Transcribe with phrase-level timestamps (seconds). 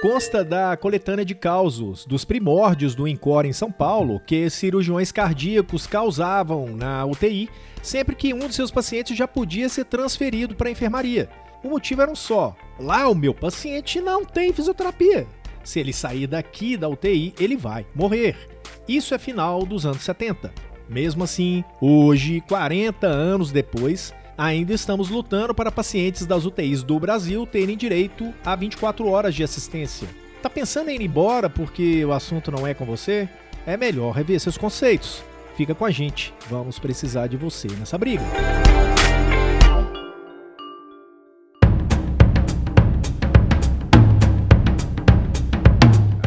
[0.00, 5.86] Consta da coletânea de causos dos primórdios do INCOR em São Paulo que cirurgiões cardíacos
[5.86, 7.50] causavam na UTI
[7.82, 11.28] sempre que um de seus pacientes já podia ser transferido para a enfermaria.
[11.62, 15.26] O motivo era um só: lá o meu paciente não tem fisioterapia.
[15.62, 18.48] Se ele sair daqui da UTI, ele vai morrer.
[18.88, 20.50] Isso é final dos anos 70.
[20.88, 27.46] Mesmo assim, hoje, 40 anos depois, ainda estamos lutando para pacientes das UTIs do Brasil
[27.46, 30.08] terem direito a 24 horas de assistência.
[30.42, 33.28] Tá pensando em ir embora porque o assunto não é com você?
[33.66, 35.22] É melhor rever seus conceitos.
[35.56, 38.24] Fica com a gente, vamos precisar de você nessa briga.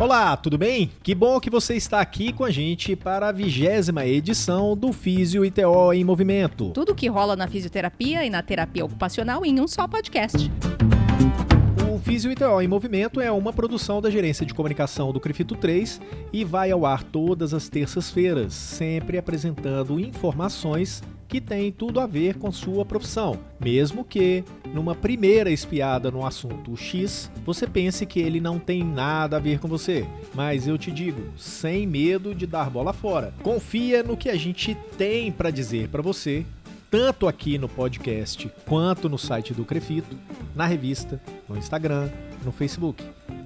[0.04, 0.92] Olá, tudo bem?
[1.02, 5.46] Que bom que você está aqui com a gente para a vigésima edição do Físio
[5.46, 6.72] ITO em Movimento.
[6.72, 10.52] Tudo que rola na fisioterapia e na terapia ocupacional em um só podcast.
[11.90, 16.02] O Físio ITO em Movimento é uma produção da Gerência de Comunicação do Crefito 3
[16.34, 21.02] e vai ao ar todas as terças-feiras, sempre apresentando informações
[21.34, 26.78] que tem tudo a ver com sua profissão, mesmo que, numa primeira espiada no assunto
[26.78, 30.06] X, você pense que ele não tem nada a ver com você.
[30.36, 33.34] Mas eu te digo, sem medo de dar bola fora.
[33.42, 36.46] Confia no que a gente tem para dizer para você
[36.92, 40.16] tanto aqui no podcast quanto no site do Crefito,
[40.56, 42.12] na revista, no Instagram,
[42.46, 43.04] no Facebook.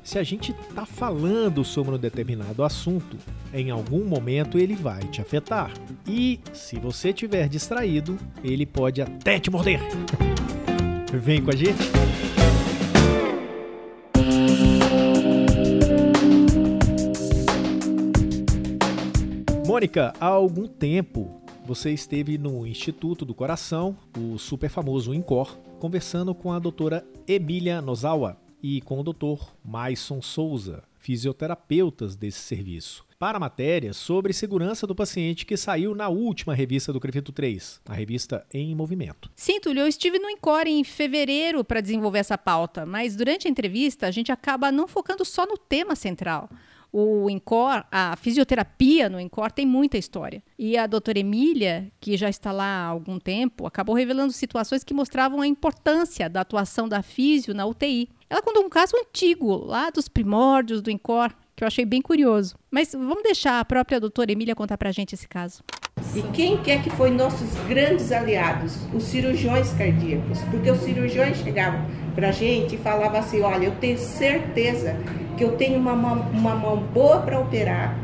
[0.07, 3.17] Se a gente está falando sobre um determinado assunto,
[3.53, 5.69] em algum momento ele vai te afetar.
[6.07, 9.81] E se você estiver distraído, ele pode até te morder.
[11.11, 11.83] Vem com a gente.
[19.67, 26.33] Mônica, há algum tempo você esteve no Instituto do Coração, o super famoso INCOR, conversando
[26.33, 33.37] com a doutora Emília Nozawa e com o doutor Maison Souza, fisioterapeutas desse serviço, para
[33.37, 37.93] a matéria sobre segurança do paciente que saiu na última revista do Crefito 3, a
[37.93, 39.31] revista Em Movimento.
[39.35, 43.51] Sim, Túlio, eu estive no Encore em fevereiro para desenvolver essa pauta, mas durante a
[43.51, 46.49] entrevista a gente acaba não focando só no tema central.
[46.91, 50.41] O INCOR, a fisioterapia no INCOR tem muita história.
[50.57, 54.93] E a doutora Emília, que já está lá há algum tempo, acabou revelando situações que
[54.93, 58.09] mostravam a importância da atuação da fisio na UTI.
[58.29, 62.55] Ela contou um caso antigo, lá dos primórdios do INCOR, que eu achei bem curioso.
[62.69, 65.63] Mas vamos deixar a própria doutora Emília contar para a gente esse caso.
[66.15, 68.77] E quem quer que foi nossos grandes aliados?
[68.93, 70.39] Os cirurgiões cardíacos.
[70.49, 71.81] Porque os cirurgiões chegavam
[72.15, 74.95] para a gente e falavam assim: olha, eu tenho certeza
[75.37, 77.95] que eu tenho uma mão, uma mão boa para operar,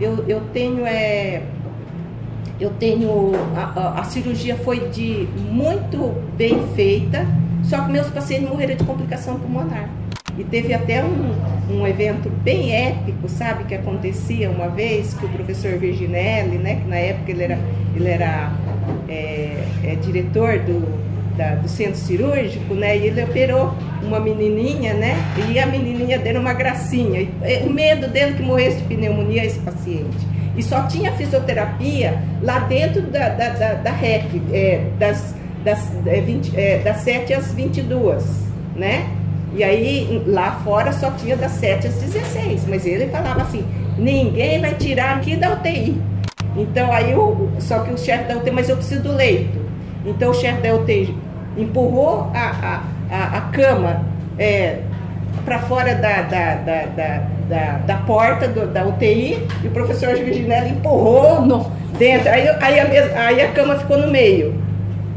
[0.00, 0.84] eu, eu tenho.
[0.84, 1.42] É,
[2.60, 3.32] eu tenho.
[3.56, 7.26] A, a, a, cirurgia foi de muito bem feita,
[7.64, 9.88] só que meus pacientes morreram de complicação pulmonar.
[10.38, 11.34] E teve até um,
[11.70, 16.88] um evento bem épico, sabe, que acontecia uma vez, que o professor Virginelli, né, que
[16.88, 17.58] na época ele era,
[17.94, 18.52] ele era
[19.08, 20.88] é, é, diretor do,
[21.36, 25.16] da, do centro cirúrgico, né, e ele operou uma menininha, né,
[25.50, 27.20] e a menininha deu uma gracinha.
[27.20, 30.32] E, o medo dele que morresse de pneumonia esse paciente.
[30.56, 36.20] E só tinha fisioterapia lá dentro da, da, da, da REP, é, das, das, é,
[36.20, 38.24] 20, é, das 7 às 22,
[38.76, 39.06] né?
[39.54, 43.64] E aí lá fora só tinha das 7 às 16, mas ele falava assim:
[43.98, 46.00] ninguém vai tirar aqui da UTI.
[46.56, 49.60] Então aí o, só que o chefe da UTI, mas eu preciso do leito.
[50.04, 51.14] Então o chefe da UTI
[51.56, 54.02] empurrou a, a, a, a cama
[54.38, 54.78] é,
[55.44, 60.14] para fora da, da, da, da, da, da porta do, da UTI e o professor
[60.14, 62.30] Virginelli empurrou no, dentro.
[62.30, 64.61] Aí, aí, a, aí a cama ficou no meio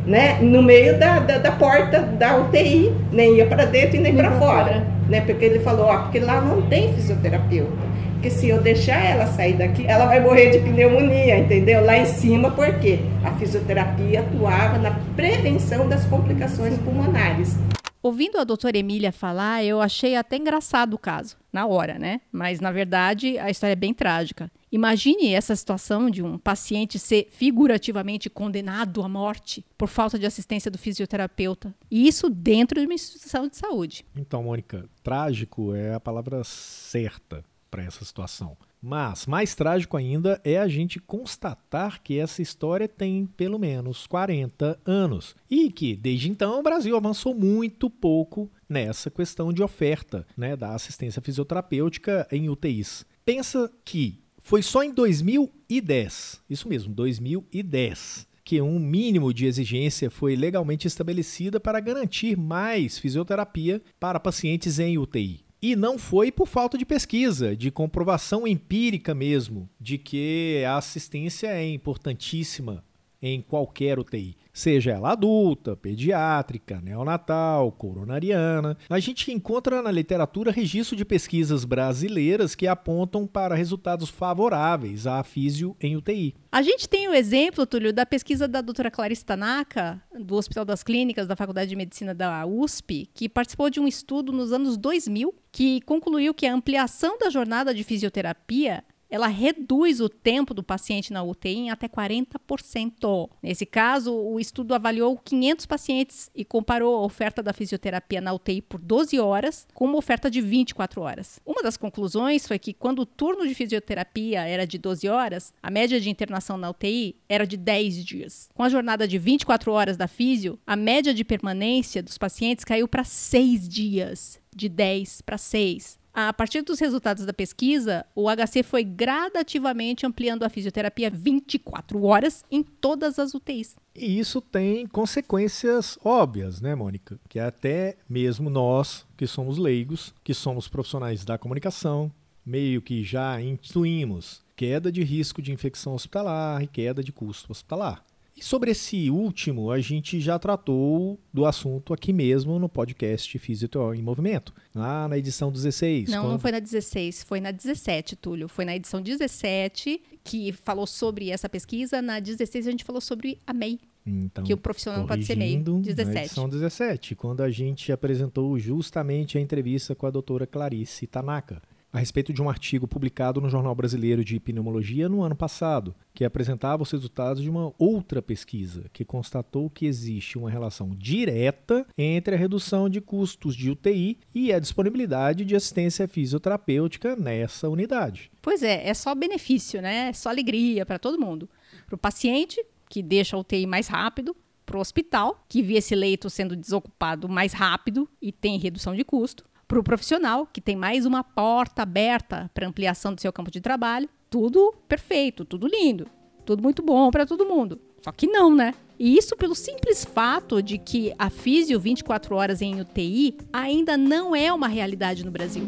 [0.05, 4.13] né, no meio da, da, da porta da UTI, nem ia para dentro e nem,
[4.13, 5.21] nem para fora, fora, né?
[5.21, 7.95] Porque ele falou, ó, porque lá não tem fisioterapeuta.
[8.13, 11.85] Porque se eu deixar ela sair daqui, ela vai morrer de pneumonia, entendeu?
[11.85, 17.57] Lá em cima, porque a fisioterapia atuava na prevenção das complicações pulmonares.
[18.01, 22.21] Ouvindo a doutora Emília falar, eu achei até engraçado o caso, na hora, né?
[22.31, 24.49] Mas, na verdade, a história é bem trágica.
[24.75, 30.69] Imagine essa situação de um paciente ser figurativamente condenado à morte por falta de assistência
[30.69, 31.73] do fisioterapeuta.
[31.89, 34.05] E isso dentro de uma instituição de saúde.
[34.13, 37.41] Então, Mônica, trágico é a palavra certa
[37.71, 38.57] para essa situação.
[38.81, 44.77] Mas mais trágico ainda é a gente constatar que essa história tem pelo menos 40
[44.85, 50.57] anos e que desde então o Brasil avançou muito pouco nessa questão de oferta né,
[50.57, 53.05] da assistência fisioterapêutica em UTIs.
[53.23, 60.35] Pensa que foi só em 2010, isso mesmo, 2010, que um mínimo de exigência foi
[60.35, 65.43] legalmente estabelecida para garantir mais fisioterapia para pacientes em UTI.
[65.59, 71.47] E não foi por falta de pesquisa, de comprovação empírica mesmo, de que a assistência
[71.47, 72.83] é importantíssima
[73.21, 78.77] em qualquer UTI seja ela adulta, pediátrica, neonatal, coronariana.
[78.89, 85.21] A gente encontra na literatura registro de pesquisas brasileiras que apontam para resultados favoráveis à
[85.23, 86.33] físio em UTI.
[86.49, 90.83] A gente tem o exemplo, Túlio, da pesquisa da doutora Clarice Tanaka, do Hospital das
[90.83, 95.35] Clínicas da Faculdade de Medicina da USP, que participou de um estudo nos anos 2000
[95.51, 101.13] que concluiu que a ampliação da jornada de fisioterapia ela reduz o tempo do paciente
[101.13, 103.29] na UTI em até 40%.
[103.41, 108.61] Nesse caso, o estudo avaliou 500 pacientes e comparou a oferta da fisioterapia na UTI
[108.61, 111.39] por 12 horas com uma oferta de 24 horas.
[111.45, 115.69] Uma das conclusões foi que quando o turno de fisioterapia era de 12 horas, a
[115.69, 118.49] média de internação na UTI era de 10 dias.
[118.53, 122.87] Com a jornada de 24 horas da fisio, a média de permanência dos pacientes caiu
[122.87, 126.04] para 6 dias, de 10 para 6.
[126.17, 132.45] A partir dos resultados da pesquisa, o HC foi gradativamente ampliando a fisioterapia 24 horas
[132.49, 133.75] em todas as UTIs.
[133.93, 137.19] E isso tem consequências óbvias, né, Mônica?
[137.27, 142.09] Que até mesmo nós, que somos leigos, que somos profissionais da comunicação,
[142.45, 148.01] meio que já intuímos queda de risco de infecção hospitalar e queda de custo hospitalar.
[148.37, 153.93] E sobre esse último, a gente já tratou do assunto aqui mesmo no podcast Físico
[153.93, 156.09] em Movimento, lá na edição 16.
[156.09, 156.31] Não, quando...
[156.31, 158.49] não foi na 16, foi na 17, Túlio.
[158.49, 163.39] Foi na edição 17 que falou sobre essa pesquisa, na 16 a gente falou sobre
[163.47, 163.79] a MEI.
[164.05, 165.57] Então, que o profissional não pode ser MEI.
[165.57, 166.13] 17.
[166.13, 171.61] Na edição 17, quando a gente apresentou justamente a entrevista com a doutora Clarice Tanaka
[171.95, 176.25] a respeito de um artigo publicado no Jornal Brasileiro de Pneumologia no ano passado, que
[176.25, 182.35] apresentava os resultados de uma outra pesquisa, que constatou que existe uma relação direta entre
[182.35, 188.29] a redução de custos de UTI e a disponibilidade de assistência fisioterapêutica nessa unidade.
[188.41, 190.09] Pois é, é só benefício, né?
[190.09, 191.49] É só alegria para todo mundo.
[191.85, 195.95] Para o paciente, que deixa a UTI mais rápido, para o hospital, que vê esse
[195.95, 200.75] leito sendo desocupado mais rápido e tem redução de custo, para o profissional, que tem
[200.75, 204.09] mais uma porta aberta para ampliação do seu campo de trabalho.
[204.29, 206.07] Tudo perfeito, tudo lindo,
[206.45, 207.79] tudo muito bom para todo mundo.
[208.01, 208.73] Só que não, né?
[208.99, 214.35] E isso pelo simples fato de que a físio 24 horas em UTI ainda não
[214.35, 215.67] é uma realidade no Brasil.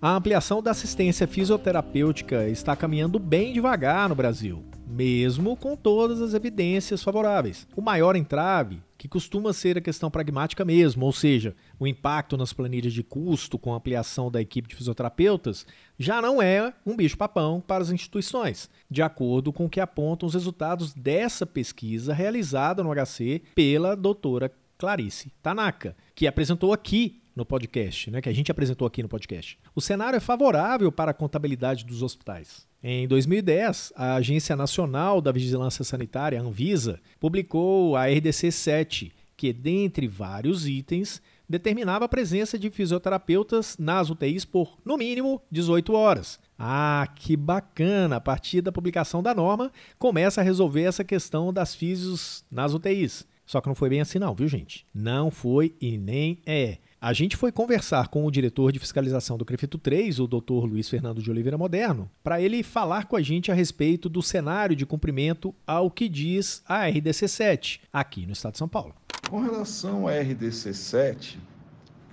[0.00, 6.34] A ampliação da assistência fisioterapêutica está caminhando bem devagar no Brasil, mesmo com todas as
[6.34, 7.68] evidências favoráveis.
[7.76, 12.52] O maior entrave que costuma ser a questão pragmática mesmo, ou seja, o impacto nas
[12.52, 15.66] planilhas de custo com a ampliação da equipe de fisioterapeutas
[15.98, 20.34] já não é um bicho-papão para as instituições, de acordo com o que apontam os
[20.34, 28.08] resultados dessa pesquisa realizada no HC pela doutora Clarice Tanaka, que apresentou aqui no podcast,
[28.08, 29.58] né, que a gente apresentou aqui no podcast.
[29.74, 32.70] O cenário é favorável para a contabilidade dos hospitais.
[32.84, 40.08] Em 2010, a Agência Nacional da Vigilância Sanitária, Anvisa, publicou a RDC 7, que, dentre
[40.08, 46.40] vários itens, determinava a presença de fisioterapeutas nas UTIs por, no mínimo, 18 horas.
[46.58, 48.16] Ah, que bacana!
[48.16, 53.24] A partir da publicação da norma, começa a resolver essa questão das físios nas UTIs.
[53.46, 54.84] Só que não foi bem assim não, viu gente?
[54.92, 56.78] Não foi e nem é.
[57.04, 60.64] A gente foi conversar com o diretor de fiscalização do CREFITO 3, o Dr.
[60.64, 64.76] Luiz Fernando de Oliveira Moderno, para ele falar com a gente a respeito do cenário
[64.76, 68.94] de cumprimento ao que diz a RDC 7, aqui no estado de São Paulo.
[69.28, 71.40] Com relação à RDC 7,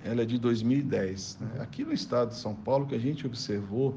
[0.02, 1.38] ela é de 2010.
[1.40, 1.60] Né?
[1.60, 3.96] Aqui no estado de São Paulo, que a gente observou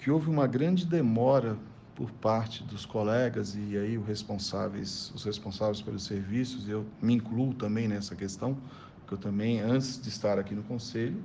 [0.00, 1.56] que houve uma grande demora
[1.94, 7.54] por parte dos colegas e aí os responsáveis, os responsáveis pelos serviços, eu me incluo
[7.54, 8.58] também nessa questão,
[9.04, 11.22] porque eu também, antes de estar aqui no Conselho,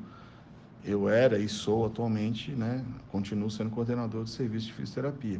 [0.83, 5.39] eu era e sou atualmente, né, continuo sendo coordenador de serviço de fisioterapia.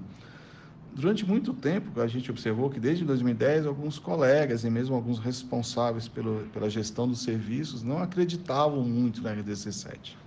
[0.96, 6.08] Durante muito tempo, a gente observou que desde 2010, alguns colegas e mesmo alguns responsáveis
[6.08, 10.18] pelo, pela gestão dos serviços não acreditavam muito na RDC 7.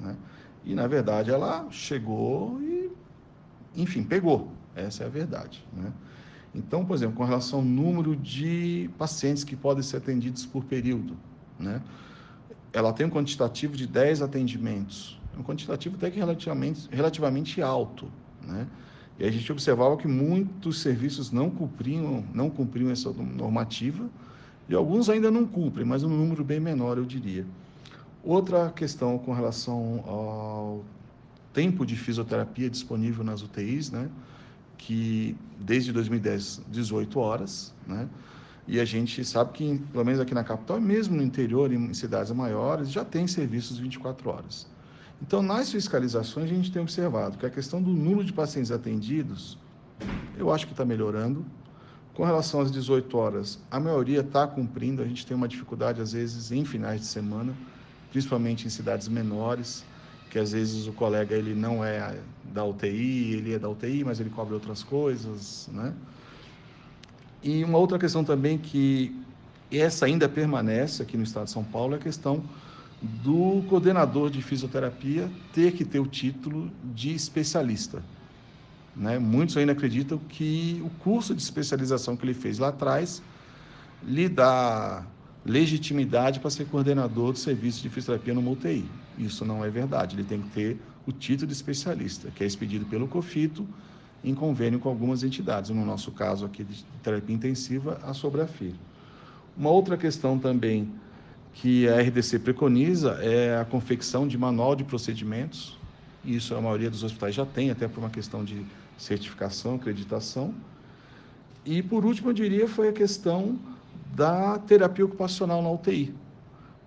[0.00, 0.16] Né?
[0.64, 2.90] E, na verdade, ela chegou e,
[3.76, 4.50] enfim, pegou.
[4.74, 5.64] Essa é a verdade.
[5.72, 5.92] Né?
[6.54, 11.16] Então, por exemplo, com relação ao número de pacientes que podem ser atendidos por período,
[11.58, 11.82] né?
[12.72, 18.10] Ela tem um quantitativo de 10 atendimentos, um quantitativo até que relativamente, relativamente alto,
[18.42, 18.66] né?
[19.18, 24.10] E a gente observava que muitos serviços não cumpriam, não cumpriam essa normativa
[24.68, 27.46] e alguns ainda não cumprem, mas um número bem menor, eu diria.
[28.22, 30.84] Outra questão com relação ao
[31.54, 34.10] tempo de fisioterapia disponível nas UTIs, né?
[34.76, 38.06] Que desde 2010, 18 horas, né?
[38.68, 42.32] E a gente sabe que, pelo menos aqui na capital, mesmo no interior, em cidades
[42.32, 44.66] maiores, já tem serviços 24 horas.
[45.22, 49.56] Então, nas fiscalizações, a gente tem observado que a questão do número de pacientes atendidos,
[50.36, 51.44] eu acho que está melhorando.
[52.12, 56.12] Com relação às 18 horas, a maioria está cumprindo, a gente tem uma dificuldade, às
[56.12, 57.54] vezes, em finais de semana,
[58.10, 59.84] principalmente em cidades menores,
[60.30, 62.18] que às vezes o colega ele não é
[62.52, 65.94] da UTI, ele é da UTI, mas ele cobre outras coisas, né?
[67.46, 69.14] E uma outra questão também que
[69.70, 72.42] essa ainda permanece aqui no estado de São Paulo é a questão
[73.00, 78.02] do coordenador de fisioterapia ter que ter o título de especialista.
[78.96, 79.20] Né?
[79.20, 83.22] Muitos ainda acreditam que o curso de especialização que ele fez lá atrás
[84.02, 85.06] lhe dá
[85.44, 88.90] legitimidade para ser coordenador do serviço de fisioterapia no UTI.
[89.16, 90.16] Isso não é verdade.
[90.16, 93.64] Ele tem que ter o título de especialista, que é expedido pelo COFITO
[94.26, 95.70] em convênio com algumas entidades.
[95.70, 98.72] No nosso caso aqui de terapia intensiva, a Sobrafir.
[99.56, 100.92] Uma outra questão também
[101.54, 105.78] que a RDC preconiza é a confecção de manual de procedimentos.
[106.24, 108.66] Isso a maioria dos hospitais já tem, até por uma questão de
[108.98, 110.52] certificação, acreditação.
[111.64, 113.58] E por último, eu diria, foi a questão
[114.14, 116.12] da terapia ocupacional na UTI,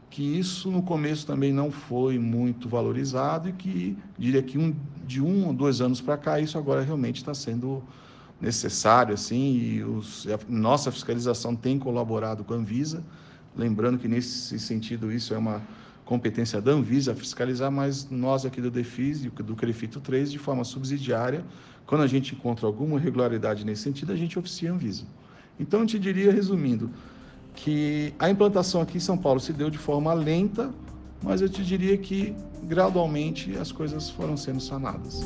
[0.09, 4.75] que isso no começo também não foi muito valorizado e que diria que um,
[5.05, 7.83] de um ou dois anos para cá isso agora realmente está sendo
[8.41, 13.03] necessário assim e os, a nossa fiscalização tem colaborado com a Anvisa,
[13.55, 15.61] lembrando que nesse sentido isso é uma
[16.09, 20.63] competência da Anvisa fiscalizar, mas nós aqui do DEFIS e do CREFITO 3, de forma
[20.63, 21.45] subsidiária,
[21.85, 25.03] quando a gente encontra alguma irregularidade nesse sentido, a gente oficia a Anvisa.
[25.59, 26.89] Então, eu te diria, resumindo,
[27.63, 30.73] que a implantação aqui em São Paulo se deu de forma lenta,
[31.21, 35.21] mas eu te diria que gradualmente as coisas foram sendo sanadas.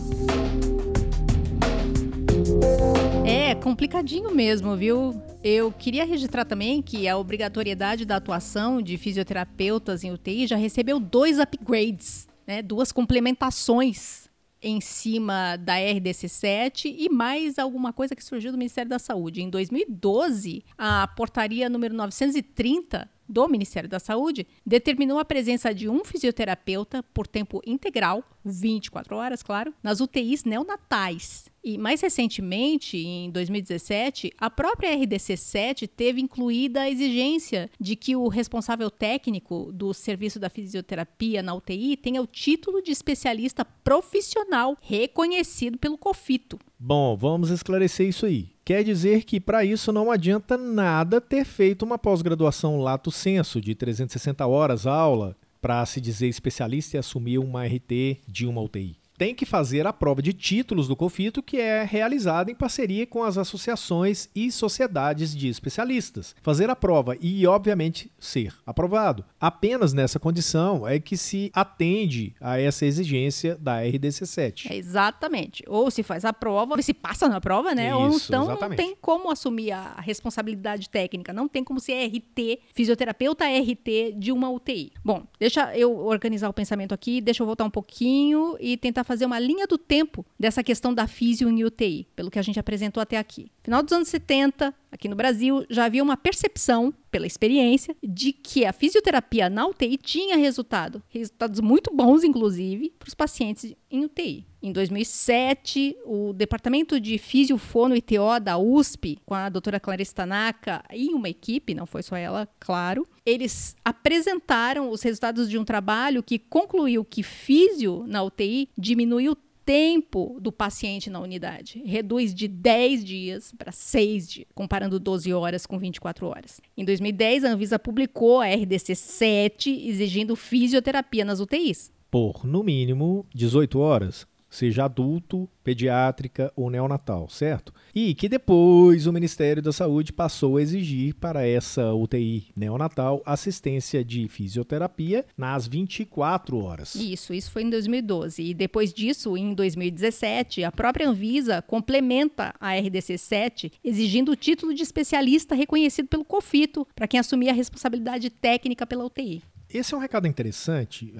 [3.26, 5.22] É complicadinho mesmo, viu?
[5.44, 11.00] Eu queria registrar também que a obrigatoriedade da atuação de fisioterapeutas em UTI já recebeu
[11.00, 12.62] dois upgrades, né?
[12.62, 14.23] duas complementações
[14.64, 19.42] em cima da RDC7 e mais alguma coisa que surgiu do Ministério da Saúde.
[19.42, 26.04] Em 2012, a portaria número 930 do Ministério da Saúde determinou a presença de um
[26.04, 34.34] fisioterapeuta por tempo integral, 24 horas, claro, nas UTIs neonatais e mais recentemente, em 2017,
[34.38, 40.40] a própria RDC 7 teve incluída a exigência de que o responsável técnico do serviço
[40.40, 46.60] da fisioterapia na UTI tenha o título de especialista profissional reconhecido pelo COFITO.
[46.78, 48.50] Bom, vamos esclarecer isso aí.
[48.66, 53.74] Quer dizer que para isso não adianta nada ter feito uma pós-graduação lato senso de
[53.74, 59.34] 360 horas aula para se dizer especialista e assumir uma RT de uma UTI tem
[59.36, 63.38] que fazer a prova de títulos do COFITO, que é realizada em parceria com as
[63.38, 66.36] associações e sociedades de especialistas.
[66.42, 69.24] Fazer a prova e, obviamente, ser aprovado.
[69.40, 74.74] Apenas nessa condição é que se atende a essa exigência da RDC 7.
[74.74, 75.64] É exatamente.
[75.68, 77.90] Ou se faz a prova, ou se passa na prova, né?
[77.90, 78.70] Isso, ou então exatamente.
[78.70, 84.32] não tem como assumir a responsabilidade técnica, não tem como ser RT, fisioterapeuta RT de
[84.32, 84.92] uma UTI.
[85.04, 89.26] Bom, deixa eu organizar o pensamento aqui, deixa eu voltar um pouquinho e tentar fazer
[89.26, 93.02] uma linha do tempo dessa questão da físio em UTI, pelo que a gente apresentou
[93.02, 93.52] até aqui.
[93.62, 98.66] Final dos anos 70, aqui no Brasil, já havia uma percepção, pela experiência, de que
[98.66, 104.46] a fisioterapia na UTI tinha resultado, resultados muito bons, inclusive, para os pacientes em UTI.
[104.62, 110.84] Em 2007, o Departamento de Fisiofono e TO da USP, com a doutora Clarice Tanaka
[110.94, 116.24] e uma equipe, não foi só ela, claro, eles apresentaram os resultados de um trabalho
[116.24, 119.36] que concluiu que físio na UTI diminuiu
[119.66, 121.82] tempo do paciente na unidade.
[121.86, 126.62] Reduz de 10 dias para 6 dias, comparando 12 horas com 24 horas.
[126.78, 131.92] Em 2010, a Anvisa publicou a RDC 7 exigindo fisioterapia nas UTIs.
[132.12, 137.74] Por, no mínimo, 18 horas seja adulto, pediátrica ou neonatal, certo?
[137.94, 144.04] E que depois o Ministério da Saúde passou a exigir para essa UTI neonatal assistência
[144.04, 146.94] de fisioterapia nas 24 horas.
[146.94, 148.44] Isso, isso foi em 2012.
[148.44, 154.74] E depois disso, em 2017, a própria Anvisa complementa a RDC 7, exigindo o título
[154.74, 159.42] de especialista reconhecido pelo COFITO para quem assumir a responsabilidade técnica pela UTI.
[159.74, 161.14] Esse é um recado interessante.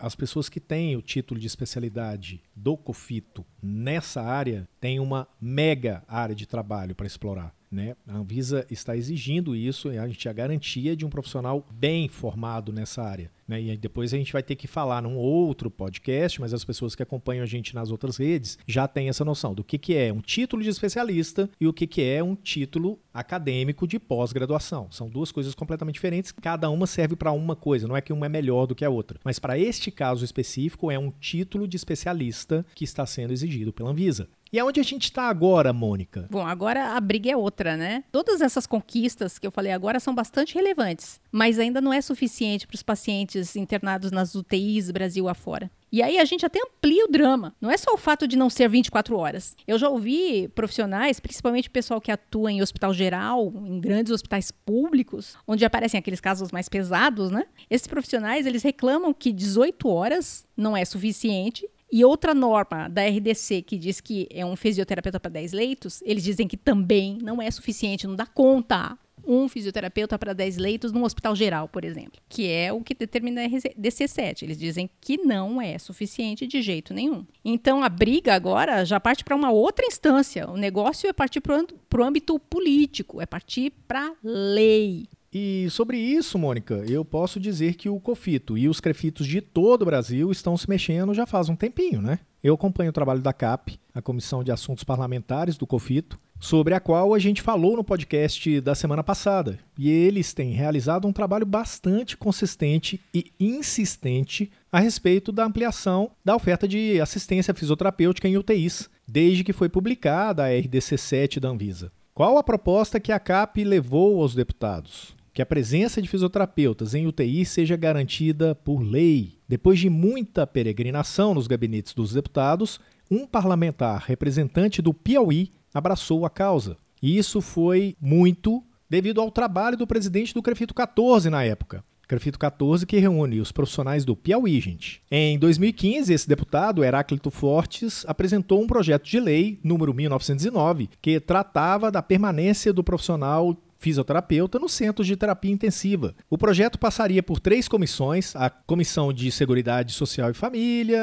[0.00, 6.02] As pessoas que têm o título de especialidade do COFITO nessa área têm uma mega
[6.08, 7.54] área de trabalho para explorar.
[7.70, 7.94] Né?
[8.06, 12.72] A Anvisa está exigindo isso, e a gente a garantia de um profissional bem formado
[12.72, 13.30] nessa área.
[13.48, 13.62] Né?
[13.62, 17.02] E depois a gente vai ter que falar num outro podcast, mas as pessoas que
[17.02, 20.20] acompanham a gente nas outras redes já têm essa noção do que, que é um
[20.20, 24.88] título de especialista e o que, que é um título acadêmico de pós-graduação.
[24.90, 28.26] São duas coisas completamente diferentes, cada uma serve para uma coisa, não é que uma
[28.26, 29.18] é melhor do que a outra.
[29.24, 33.90] Mas para este caso específico, é um título de especialista que está sendo exigido pela
[33.90, 34.28] Anvisa.
[34.52, 36.26] E aonde a gente está agora, Mônica?
[36.30, 38.04] Bom, agora a briga é outra, né?
[38.10, 42.66] Todas essas conquistas que eu falei agora são bastante relevantes, mas ainda não é suficiente
[42.66, 45.70] para os pacientes internados nas UTIs Brasil afora.
[45.90, 47.54] E aí a gente até amplia o drama.
[47.60, 49.56] Não é só o fato de não ser 24 horas.
[49.66, 54.50] Eu já ouvi profissionais, principalmente o pessoal que atua em hospital geral, em grandes hospitais
[54.50, 57.46] públicos, onde aparecem aqueles casos mais pesados, né?
[57.70, 63.62] Esses profissionais, eles reclamam que 18 horas não é suficiente e outra norma da RDC
[63.62, 67.50] que diz que é um fisioterapeuta para 10 leitos, eles dizem que também não é
[67.50, 72.50] suficiente, não dá conta um fisioterapeuta para 10 leitos num hospital geral, por exemplo, que
[72.50, 74.42] é o que determina a DC7.
[74.42, 77.26] Eles dizem que não é suficiente de jeito nenhum.
[77.44, 80.48] Então a briga agora já parte para uma outra instância.
[80.48, 81.60] O negócio é partir para
[82.00, 85.06] o âmbito político, é partir para lei.
[85.32, 89.82] E sobre isso, Mônica, eu posso dizer que o COFITO e os CREFITOS de todo
[89.82, 92.20] o Brasil estão se mexendo já faz um tempinho, né?
[92.42, 96.80] Eu acompanho o trabalho da CAP, a Comissão de Assuntos Parlamentares do COFITO, sobre a
[96.80, 99.58] qual a gente falou no podcast da semana passada.
[99.76, 106.36] E eles têm realizado um trabalho bastante consistente e insistente a respeito da ampliação da
[106.36, 111.92] oferta de assistência fisioterapêutica em UTIs, desde que foi publicada a RDC 7 da Anvisa.
[112.14, 115.17] Qual a proposta que a CAP levou aos deputados?
[115.38, 119.38] Que a presença de fisioterapeutas em UTI seja garantida por lei.
[119.46, 126.30] Depois de muita peregrinação nos gabinetes dos deputados, um parlamentar representante do Piauí abraçou a
[126.30, 126.76] causa.
[127.00, 131.84] E isso foi muito devido ao trabalho do presidente do CREFITO 14 na época.
[132.08, 135.02] CREFITO 14 que reúne os profissionais do Piauí, gente.
[135.08, 141.92] Em 2015, esse deputado, Heráclito Fortes, apresentou um projeto de lei, número 1909, que tratava
[141.92, 146.14] da permanência do profissional fisioterapeuta no centro de terapia intensiva.
[146.28, 151.00] O projeto passaria por três comissões: a Comissão de Seguridade Social e Família,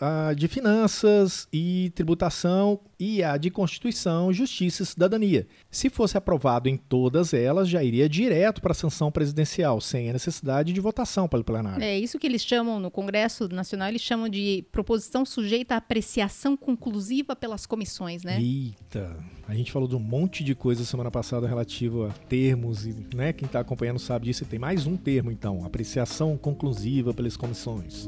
[0.00, 5.46] a de Finanças e Tributação e a de Constituição, Justiça e Cidadania.
[5.70, 10.12] Se fosse aprovado em todas elas, já iria direto para a sanção presidencial, sem a
[10.12, 11.82] necessidade de votação pelo plenário.
[11.82, 16.56] É isso que eles chamam no Congresso Nacional, eles chamam de proposição sujeita à apreciação
[16.56, 18.40] conclusiva pelas comissões, né?
[18.40, 19.16] Eita,
[19.48, 23.32] a gente falou de um monte de coisa semana passada relativo a termos e, né,
[23.32, 24.44] quem está acompanhando sabe disso.
[24.44, 28.06] E tem mais um termo então, apreciação conclusiva pelas comissões.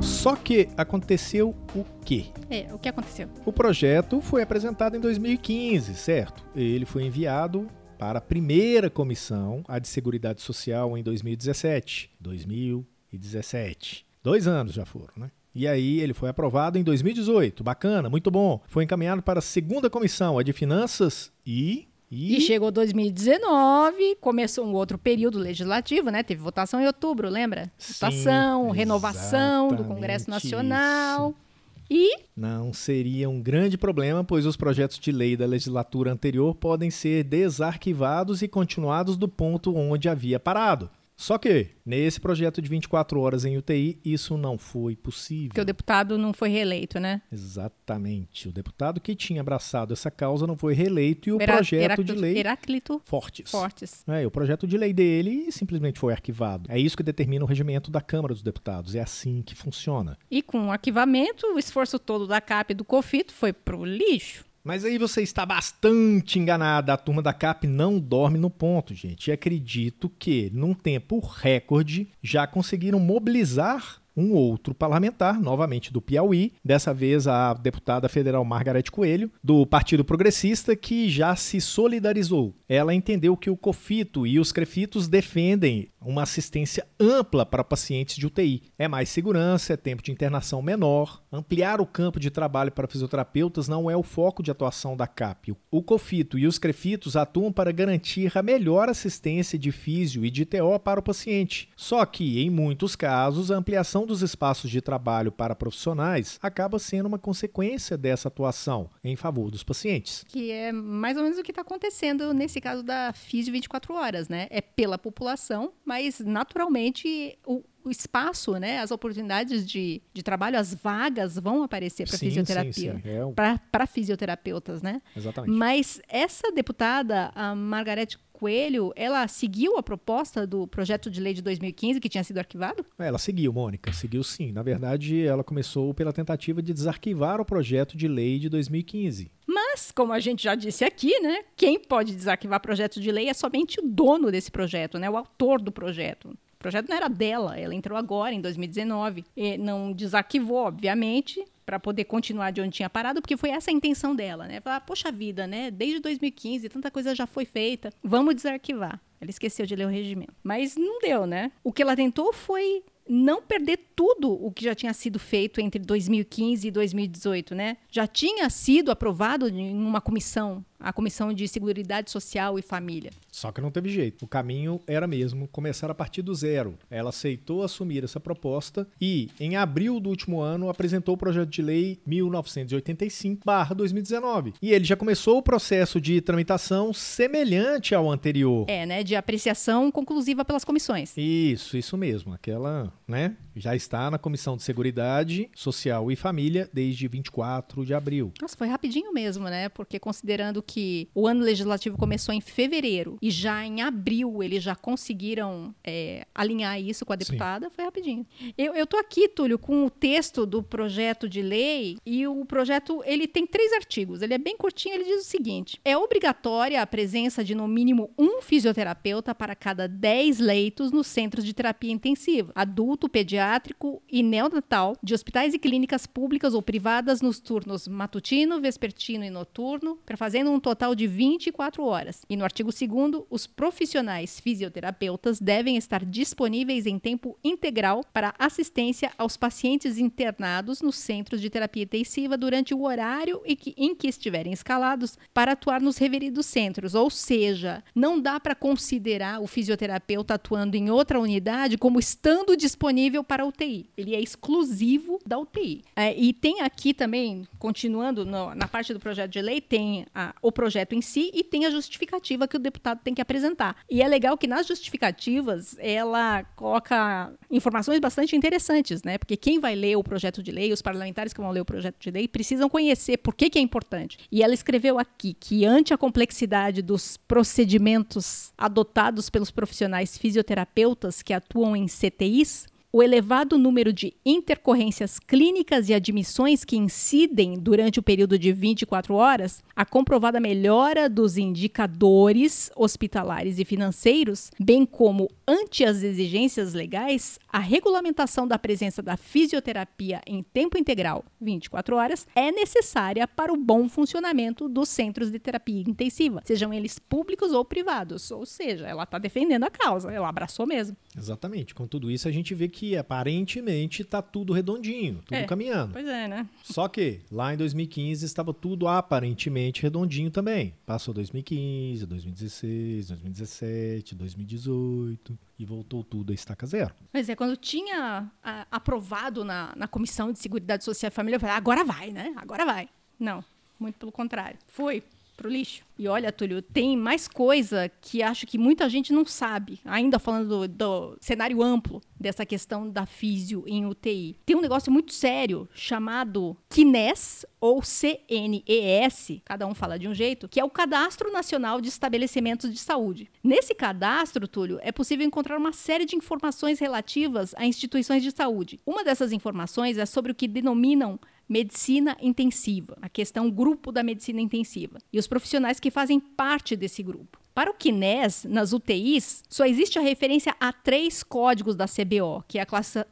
[0.00, 2.28] Só que aconteceu o quê?
[2.48, 3.28] É, o que aconteceu?
[3.44, 6.42] O projeto foi apresentado em 2015, certo?
[6.56, 12.10] Ele foi enviado para a primeira comissão, a de Seguridade Social, em 2017.
[12.18, 14.06] 2017.
[14.22, 15.30] Dois anos já foram, né?
[15.54, 17.64] E aí ele foi aprovado em 2018.
[17.64, 18.60] Bacana, muito bom.
[18.66, 22.36] Foi encaminhado para a segunda comissão, a de Finanças e e...
[22.36, 22.40] e...
[22.40, 26.24] chegou 2019, começou um outro período legislativo, né?
[26.24, 27.70] Teve votação em outubro, lembra?
[27.78, 31.28] Sim, votação, renovação do Congresso Nacional.
[31.28, 31.50] Isso.
[31.92, 32.18] E?
[32.36, 37.24] Não seria um grande problema, pois os projetos de lei da legislatura anterior podem ser
[37.24, 40.88] desarquivados e continuados do ponto onde havia parado.
[41.20, 45.50] Só que, nesse projeto de 24 horas em UTI, isso não foi possível.
[45.50, 47.20] Porque o deputado não foi reeleito, né?
[47.30, 48.48] Exatamente.
[48.48, 52.14] O deputado que tinha abraçado essa causa não foi reeleito e o Era, projeto Heráclito,
[52.14, 52.38] de lei.
[52.38, 53.50] Heráclito Fortes.
[53.50, 54.02] Fortes.
[54.08, 56.72] É, o projeto de lei dele simplesmente foi arquivado.
[56.72, 58.94] É isso que determina o regimento da Câmara dos Deputados.
[58.94, 60.16] É assim que funciona.
[60.30, 64.48] E com o arquivamento, o esforço todo da CAP e do COFITO foi pro lixo.
[64.62, 66.92] Mas aí você está bastante enganada.
[66.92, 69.28] A turma da CAP não dorme no ponto, gente.
[69.28, 76.52] E acredito que, num tempo recorde, já conseguiram mobilizar um outro parlamentar, novamente do Piauí,
[76.64, 82.54] dessa vez a deputada federal Margarete Coelho, do Partido Progressista, que já se solidarizou.
[82.68, 88.26] Ela entendeu que o COFITO e os CREFITOS defendem uma assistência ampla para pacientes de
[88.26, 88.62] UTI.
[88.78, 91.22] É mais segurança, é tempo de internação menor.
[91.32, 95.54] Ampliar o campo de trabalho para fisioterapeutas não é o foco de atuação da CAP.
[95.70, 100.44] O COFITO e os CREFITOS atuam para garantir a melhor assistência de físio e de
[100.44, 101.68] TO para o paciente.
[101.76, 107.06] Só que, em muitos casos, a ampliação dos espaços de trabalho para profissionais acaba sendo
[107.06, 110.24] uma consequência dessa atuação em favor dos pacientes.
[110.28, 114.28] Que é mais ou menos o que está acontecendo nesse caso da físio 24 horas,
[114.28, 114.46] né?
[114.50, 120.74] É pela população mas naturalmente o, o espaço, né, as oportunidades de, de trabalho, as
[120.74, 123.00] vagas vão aparecer para fisioterapia.
[123.04, 123.32] É um...
[123.32, 125.00] para fisioterapeutas, né?
[125.16, 125.52] Exatamente.
[125.52, 131.42] Mas essa deputada, a Margarete Coelho, ela seguiu a proposta do projeto de lei de
[131.42, 132.86] 2015 que tinha sido arquivado?
[132.98, 134.50] Ela seguiu, Mônica, seguiu sim.
[134.50, 139.30] Na verdade, ela começou pela tentativa de desarquivar o projeto de lei de 2015.
[139.46, 143.34] Mas, como a gente já disse aqui, né, quem pode desarquivar projeto de lei é
[143.34, 146.34] somente o dono desse projeto, né, o autor do projeto.
[146.60, 149.24] O projeto não era dela, ela entrou agora, em 2019.
[149.34, 153.72] E não desarquivou, obviamente, para poder continuar de onde tinha parado, porque foi essa a
[153.72, 154.60] intenção dela, né?
[154.60, 155.70] Falar, poxa vida, né?
[155.70, 159.00] Desde 2015, tanta coisa já foi feita, vamos desarquivar.
[159.18, 160.34] Ela esqueceu de ler o regimento.
[160.42, 161.50] Mas não deu, né?
[161.64, 165.80] O que ela tentou foi não perder tudo o que já tinha sido feito entre
[165.80, 167.78] 2015 e 2018, né?
[167.90, 173.12] Já tinha sido aprovado em uma comissão, a Comissão de Seguridade Social e Família.
[173.30, 174.24] Só que não teve jeito.
[174.24, 176.78] O caminho era mesmo começar a partir do zero.
[176.90, 181.62] Ela aceitou assumir essa proposta e, em abril do último ano, apresentou o projeto de
[181.62, 184.54] lei 1985/2019.
[184.60, 188.66] E ele já começou o processo de tramitação semelhante ao anterior.
[188.68, 189.02] É, né?
[189.02, 191.12] De apreciação conclusiva pelas comissões.
[191.16, 192.32] Isso, isso mesmo.
[192.32, 193.36] Aquela, né?
[193.60, 198.32] Já está na Comissão de Seguridade Social e Família desde 24 de abril.
[198.40, 199.68] Nossa, foi rapidinho mesmo, né?
[199.68, 204.74] Porque considerando que o ano legislativo começou em fevereiro e já em abril eles já
[204.74, 207.72] conseguiram é, alinhar isso com a deputada, Sim.
[207.76, 208.26] foi rapidinho.
[208.56, 213.02] Eu, eu tô aqui, Túlio, com o texto do projeto de lei e o projeto
[213.04, 214.22] ele tem três artigos.
[214.22, 214.94] Ele é bem curtinho.
[214.94, 219.86] Ele diz o seguinte: é obrigatória a presença de no mínimo um fisioterapeuta para cada
[219.86, 223.08] 10 leitos nos centros de terapia intensiva, adulto,
[223.50, 229.30] pediátrico e neonatal de hospitais e clínicas públicas ou privadas nos turnos matutino, vespertino e
[229.30, 232.22] noturno, fazendo um total de 24 horas.
[232.28, 239.10] E no artigo 2 os profissionais fisioterapeutas devem estar disponíveis em tempo integral para assistência
[239.18, 245.18] aos pacientes internados nos centros de terapia intensiva durante o horário em que estiverem escalados
[245.34, 246.94] para atuar nos referidos centros.
[246.94, 253.24] Ou seja, não dá para considerar o fisioterapeuta atuando em outra unidade como estando disponível
[253.30, 253.88] para a UTI.
[253.96, 255.84] Ele é exclusivo da UTI.
[255.94, 260.34] É, e tem aqui também, continuando no, na parte do projeto de lei, tem a,
[260.42, 263.76] o projeto em si e tem a justificativa que o deputado tem que apresentar.
[263.88, 269.16] E é legal que nas justificativas ela coloca informações bastante interessantes, né?
[269.16, 272.00] Porque quem vai ler o projeto de lei, os parlamentares que vão ler o projeto
[272.00, 274.18] de lei, precisam conhecer por que, que é importante.
[274.32, 281.32] E ela escreveu aqui que, ante a complexidade dos procedimentos adotados pelos profissionais fisioterapeutas que
[281.32, 288.02] atuam em CTIs, o elevado número de intercorrências clínicas e admissões que incidem durante o
[288.02, 295.84] período de 24 horas, a comprovada melhora dos indicadores hospitalares e financeiros, bem como ante
[295.84, 302.50] as exigências legais, a regulamentação da presença da fisioterapia em tempo integral, 24 horas, é
[302.50, 308.30] necessária para o bom funcionamento dos centros de terapia intensiva, sejam eles públicos ou privados.
[308.30, 310.96] Ou seja, ela está defendendo a causa, ela abraçou mesmo.
[311.16, 311.74] Exatamente.
[311.74, 315.92] Com tudo isso, a gente vê que aparentemente está tudo redondinho, tudo é, caminhando.
[315.92, 316.46] Pois é, né?
[316.62, 320.74] Só que lá em 2015 estava tudo aparentemente redondinho também.
[320.86, 326.94] Passou 2015, 2016, 2017, 2018 e voltou tudo a estaca zero.
[327.12, 331.40] Mas é, quando tinha a, aprovado na, na Comissão de Seguridade Social e Família, eu
[331.40, 332.32] falei, agora vai, né?
[332.36, 332.88] Agora vai.
[333.18, 333.44] Não,
[333.78, 334.58] muito pelo contrário.
[334.66, 335.02] Foi
[335.48, 335.84] lixo.
[335.98, 340.66] E olha, Túlio, tem mais coisa que acho que muita gente não sabe, ainda falando
[340.66, 344.38] do, do, cenário amplo dessa questão da físio em UTI.
[344.46, 350.48] Tem um negócio muito sério chamado CNES ou CNES, cada um fala de um jeito,
[350.48, 353.30] que é o Cadastro Nacional de Estabelecimentos de Saúde.
[353.44, 358.80] Nesse cadastro, Túlio, é possível encontrar uma série de informações relativas a instituições de saúde.
[358.86, 361.20] Uma dessas informações é sobre o que denominam
[361.50, 367.02] medicina intensiva, a questão grupo da medicina intensiva, e os profissionais que fazem parte desse
[367.02, 367.40] grupo.
[367.52, 372.60] Para o KINES, nas UTIs, só existe a referência a três códigos da CBO, que
[372.60, 372.66] é a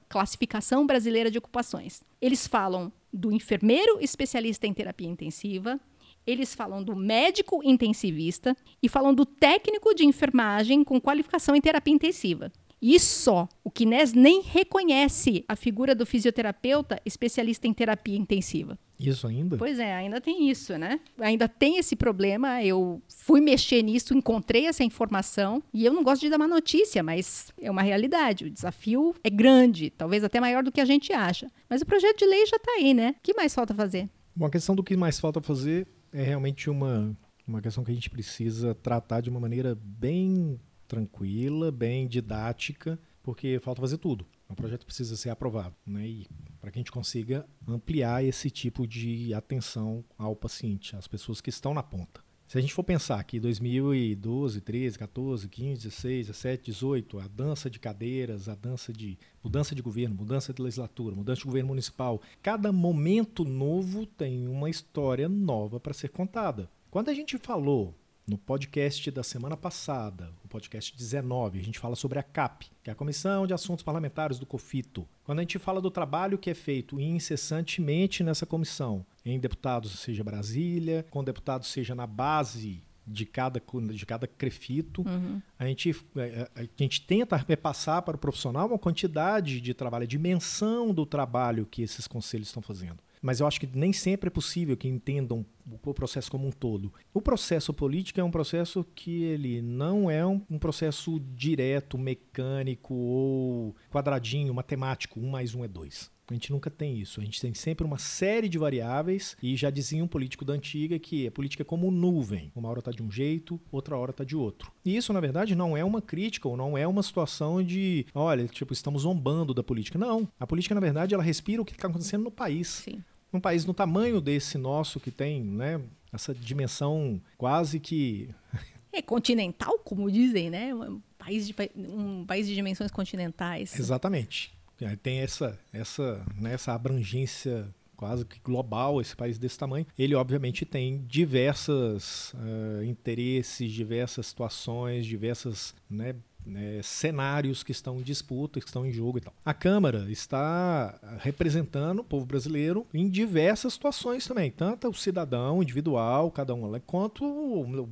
[0.09, 2.05] Classificação Brasileira de Ocupações.
[2.21, 5.81] Eles falam do enfermeiro especialista em terapia intensiva,
[6.25, 11.95] eles falam do médico intensivista e falam do técnico de enfermagem com qualificação em terapia
[11.95, 12.53] intensiva.
[12.81, 13.49] E só.
[13.65, 18.79] O Kines nem reconhece a figura do fisioterapeuta especialista em terapia intensiva.
[18.99, 19.57] Isso ainda?
[19.57, 21.01] Pois é, ainda tem isso, né?
[21.19, 22.63] Ainda tem esse problema.
[22.63, 27.03] Eu fui mexer nisso, encontrei essa informação e eu não gosto de dar uma notícia,
[27.03, 28.47] mas é uma realidade.
[28.47, 31.51] O desafio é grande, talvez até maior do que a gente acha.
[31.69, 33.15] Mas o projeto de lei já está aí, né?
[33.19, 34.09] O que mais falta fazer?
[34.35, 37.95] Bom, a questão do que mais falta fazer é realmente uma, uma questão que a
[37.95, 44.27] gente precisa tratar de uma maneira bem tranquila, bem didática, porque falta fazer tudo.
[44.49, 46.07] O projeto precisa ser aprovado, né?
[46.07, 46.27] E
[46.61, 51.51] para que a gente consiga ampliar esse tipo de atenção ao paciente, às pessoas que
[51.51, 52.27] estão na ponta.
[52.49, 57.69] Se a gente for pensar que 2012, 13, 14, 15, 16, 17, 18, a dança
[57.69, 62.23] de cadeiras, a dança de mudança de governo, mudança de legislatura, mudança de governo municipal,
[62.41, 66.71] cada momento novo tem uma história nova para ser contada.
[66.91, 67.95] Quando a gente falou
[68.27, 72.93] no podcast da semana passada, podcast 19, a gente fala sobre a CAP, que é
[72.93, 75.07] a Comissão de Assuntos Parlamentares do COFITO.
[75.25, 80.25] Quando a gente fala do trabalho que é feito incessantemente nessa comissão, em deputados, seja
[80.25, 85.03] Brasília, com deputados, seja na base de cada, de cada crefito.
[85.03, 85.41] Uhum.
[85.59, 90.05] A, gente, é, é, a, gente tenta repassar para o profissional uma quantidade de trabalho,
[90.05, 94.29] a dimensão do trabalho que esses conselhos estão fazendo mas eu acho que nem sempre
[94.29, 96.93] é possível que entendam o processo como um todo.
[97.13, 102.95] O processo político é um processo que ele não é um, um processo direto, mecânico
[102.95, 106.11] ou quadradinho, matemático, um mais um é dois.
[106.31, 107.21] A gente nunca tem isso.
[107.21, 110.99] A gente tem sempre uma série de variáveis e já dizia um político da antiga
[110.99, 112.53] que a política é como nuvem.
[112.55, 114.71] Uma hora está de um jeito, outra hora está de outro.
[114.85, 118.47] E isso, na verdade, não é uma crítica ou não é uma situação de, olha,
[118.47, 119.99] tipo, estamos zombando da política.
[119.99, 120.29] Não.
[120.39, 122.69] A política, na verdade, ela respira o que está acontecendo no país.
[122.69, 123.03] Sim.
[123.33, 125.81] Num país no tamanho desse nosso que tem, né,
[126.13, 128.29] essa dimensão quase que
[128.93, 130.75] é continental, como dizem, né?
[130.75, 133.79] Um país de, um país de dimensões continentais.
[133.79, 134.58] Exatamente.
[134.81, 140.15] É, tem essa, essa, né, essa abrangência quase que global, esse país desse tamanho, ele
[140.15, 146.15] obviamente tem diversos uh, interesses, diversas situações, diversas né,
[146.49, 149.33] né, cenários que estão em disputa, que estão em jogo e tal.
[149.45, 156.31] A Câmara está representando o povo brasileiro em diversas situações também, tanto o cidadão individual,
[156.31, 157.25] cada um, quanto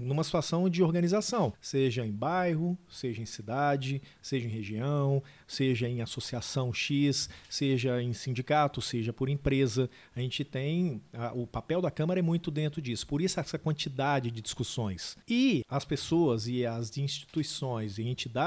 [0.01, 6.01] numa situação de organização, seja em bairro, seja em cidade, seja em região, seja em
[6.01, 9.89] associação X, seja em sindicato, seja por empresa.
[10.15, 11.01] A gente tem.
[11.13, 13.07] A, o papel da Câmara é muito dentro disso.
[13.07, 15.17] Por isso, essa quantidade de discussões.
[15.29, 18.46] E as pessoas e as instituições e entidades,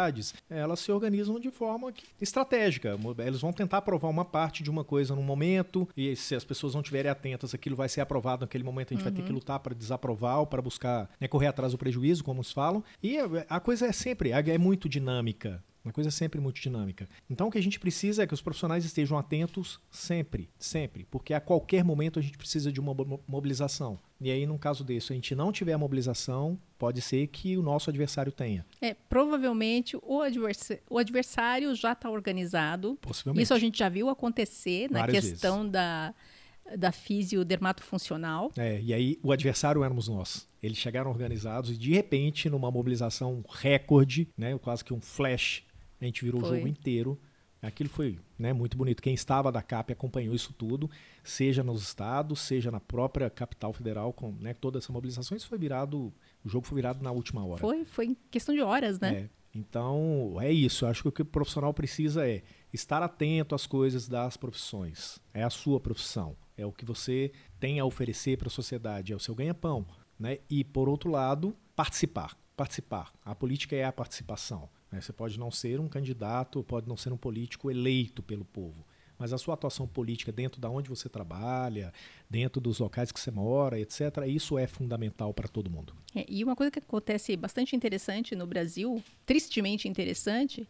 [0.49, 2.97] elas se organizam de forma estratégica.
[3.25, 6.73] Eles vão tentar aprovar uma parte de uma coisa num momento, e se as pessoas
[6.73, 9.11] não estiverem atentas, aquilo vai ser aprovado naquele momento, a gente uhum.
[9.11, 9.35] vai ter que uhum.
[9.35, 12.83] lutar para desaprovar ou para buscar né, correr atrás do prejuízo, como eles falam.
[13.01, 13.17] E
[13.49, 15.63] a coisa é sempre, é muito dinâmica.
[15.83, 17.07] Uma coisa sempre muito dinâmica.
[17.29, 21.33] Então o que a gente precisa é que os profissionais estejam atentos sempre, sempre, porque
[21.33, 22.93] a qualquer momento a gente precisa de uma
[23.27, 23.99] mobilização.
[24.21, 27.63] E aí, num caso desse, a gente não tiver a mobilização, pode ser que o
[27.63, 28.65] nosso adversário tenha.
[28.81, 32.97] É, provavelmente o, adversário, o adversário já está organizado.
[33.01, 33.43] Possivelmente.
[33.43, 35.71] Isso a gente já viu acontecer Várias na questão vezes.
[35.71, 36.13] da
[36.77, 38.51] da fisiodermatofuncional.
[38.55, 40.47] É, e aí o adversário éramos nós.
[40.61, 45.63] Eles chegaram organizados e de repente, numa mobilização recorde, né, quase que um flash
[46.01, 46.49] a gente virou foi.
[46.49, 47.19] o jogo inteiro.
[47.61, 49.01] Aquilo foi né, muito bonito.
[49.01, 50.89] Quem estava da CAP acompanhou isso tudo,
[51.23, 55.35] seja nos estados, seja na própria capital federal, com né, toda essa mobilização.
[55.35, 57.59] Isso foi virado, o jogo foi virado na última hora.
[57.59, 59.13] Foi, foi questão de horas, né?
[59.13, 59.29] É.
[59.53, 60.85] Então, é isso.
[60.85, 65.19] Eu acho que o que o profissional precisa é estar atento às coisas das profissões.
[65.33, 66.37] É a sua profissão.
[66.55, 69.11] É o que você tem a oferecer para a sociedade.
[69.11, 69.85] É o seu ganha-pão.
[70.17, 70.37] Né?
[70.49, 72.37] E, por outro lado, participar.
[72.55, 73.11] Participar.
[73.23, 74.69] A política é a participação.
[74.91, 75.01] Né?
[75.01, 78.85] Você pode não ser um candidato, pode não ser um político eleito pelo povo,
[79.17, 81.93] mas a sua atuação política dentro da onde você trabalha,
[82.29, 85.93] dentro dos locais que você mora, etc., isso é fundamental para todo mundo.
[86.15, 90.67] É, e uma coisa que acontece bastante interessante no Brasil, tristemente interessante,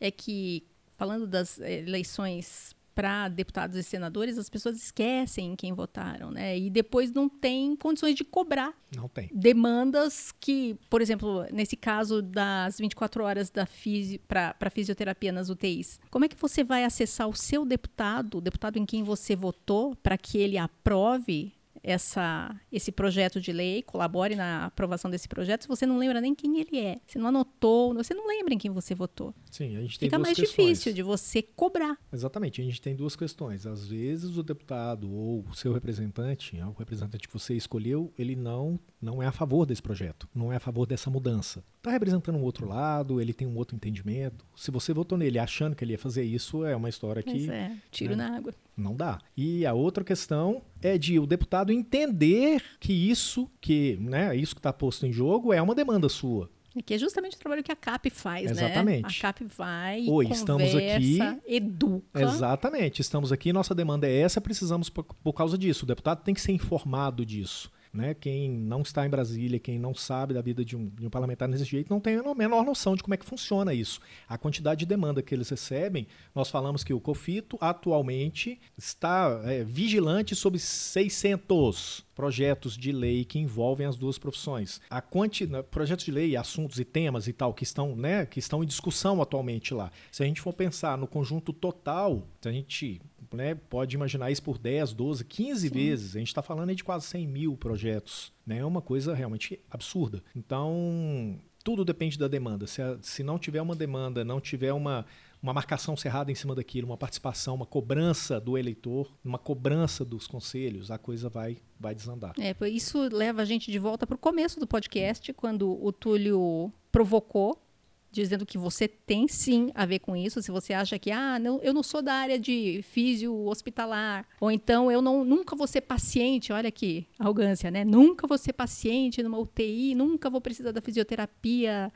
[0.00, 0.64] é que,
[0.96, 6.58] falando das eleições para deputados e senadores, as pessoas esquecem em quem votaram, né?
[6.58, 8.74] E depois não tem condições de cobrar.
[8.94, 9.30] Não tem.
[9.32, 16.00] Demandas que, por exemplo, nesse caso das 24 horas da fisi, para fisioterapia nas UTIs,
[16.10, 19.94] como é que você vai acessar o seu deputado, o deputado em quem você votou,
[19.96, 25.68] para que ele aprove essa, esse projeto de lei, colabore na aprovação desse projeto, se
[25.68, 28.70] você não lembra nem quem ele é, você não anotou, você não lembra em quem
[28.70, 29.34] você votou.
[29.50, 30.66] Sim, a gente tem Fica duas mais questões.
[30.68, 31.96] difícil de você cobrar.
[32.12, 33.66] Exatamente, a gente tem duas questões.
[33.66, 38.78] Às vezes o deputado ou o seu representante, o representante que você escolheu, ele não,
[39.00, 41.64] não é a favor desse projeto, não é a favor dessa mudança.
[41.76, 44.44] Está representando um outro lado, ele tem um outro entendimento.
[44.54, 47.30] Se você votou nele achando que ele ia fazer isso, é uma história que...
[47.30, 48.28] Pois é, tiro né?
[48.28, 48.54] na água.
[48.80, 49.18] Não dá.
[49.36, 54.58] E a outra questão é de o deputado entender que isso, que, né, isso que
[54.58, 56.50] está posto em jogo é uma demanda sua.
[56.84, 59.02] Que é justamente o trabalho que a CAP faz, Exatamente.
[59.02, 59.08] né?
[59.08, 62.22] A CAP vai, Oi, conversa, estamos aqui, educa.
[62.22, 63.00] Exatamente.
[63.00, 65.84] Estamos aqui, nossa demanda é essa, precisamos por, por causa disso.
[65.84, 67.70] O deputado tem que ser informado disso.
[67.92, 68.14] Né?
[68.14, 71.48] Quem não está em Brasília, quem não sabe da vida de um, de um parlamentar
[71.48, 74.00] desse jeito, não tem a menor noção de como é que funciona isso.
[74.28, 79.64] A quantidade de demanda que eles recebem, nós falamos que o COFITO atualmente está é,
[79.64, 84.80] vigilante sobre 600 projetos de lei que envolvem as duas profissões.
[84.90, 88.38] A quanti, né, projetos de lei, assuntos e temas e tal que estão, né, que
[88.38, 89.90] estão em discussão atualmente lá.
[90.12, 93.00] Se a gente for pensar no conjunto total, a gente
[93.32, 95.74] né, pode imaginar isso por 10, 12, 15 Sim.
[95.74, 96.16] vezes.
[96.16, 98.32] A gente está falando de quase 100 mil projetos.
[98.46, 98.58] Né?
[98.58, 100.22] É uma coisa realmente absurda.
[100.34, 102.66] Então, tudo depende da demanda.
[102.66, 105.06] Se, a, se não tiver uma demanda, não tiver uma,
[105.42, 110.26] uma marcação cerrada em cima daquilo, uma participação, uma cobrança do eleitor, uma cobrança dos
[110.26, 112.34] conselhos, a coisa vai, vai desandar.
[112.38, 116.72] É, isso leva a gente de volta para o começo do podcast, quando o Túlio
[116.90, 117.62] provocou
[118.10, 120.42] dizendo que você tem sim a ver com isso.
[120.42, 124.50] Se você acha que, ah, não, eu não sou da área de físio hospitalar, ou
[124.50, 127.84] então eu não, nunca vou ser paciente, olha aqui, arrogância, né?
[127.84, 131.92] Nunca vou ser paciente numa UTI, nunca vou precisar da fisioterapia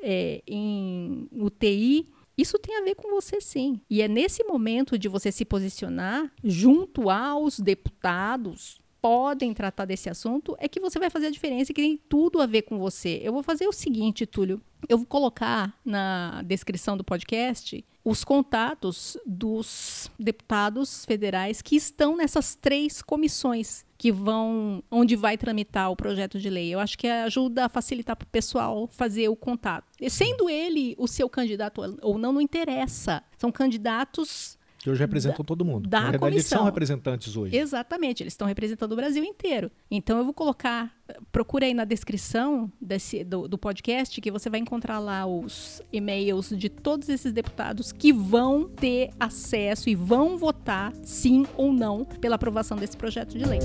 [0.00, 2.08] é, em UTI.
[2.36, 3.80] Isso tem a ver com você sim.
[3.88, 10.56] E é nesse momento de você se posicionar junto aos deputados podem tratar desse assunto
[10.60, 13.20] é que você vai fazer a diferença e que tem tudo a ver com você.
[13.22, 14.62] Eu vou fazer o seguinte, Túlio.
[14.88, 22.54] Eu vou colocar na descrição do podcast os contatos dos deputados federais que estão nessas
[22.54, 26.72] três comissões que vão onde vai tramitar o projeto de lei.
[26.72, 29.86] Eu acho que ajuda a facilitar para o pessoal fazer o contato.
[30.00, 33.22] E sendo ele o seu candidato ou não, não interessa.
[33.38, 35.88] São candidatos que hoje representam da, todo mundo.
[35.88, 36.36] Da Na verdade, comissão.
[36.38, 37.56] eles são representantes hoje.
[37.56, 39.70] Exatamente, eles estão representando o Brasil inteiro.
[39.88, 40.92] Então eu vou colocar,
[41.30, 46.48] procura aí na descrição desse, do, do podcast que você vai encontrar lá os e-mails
[46.48, 52.34] de todos esses deputados que vão ter acesso e vão votar sim ou não pela
[52.34, 53.60] aprovação desse projeto de lei.